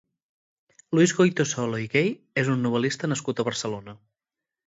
Luis 0.99 1.13
Goytisolo 1.17 1.81
i 1.83 1.91
Gay 1.95 2.09
és 2.43 2.49
un 2.55 2.65
novel·lista 2.67 3.09
nascut 3.13 3.43
a 3.43 3.45
Barcelona. 3.51 3.95